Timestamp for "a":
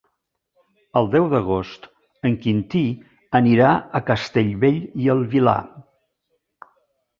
4.01-4.03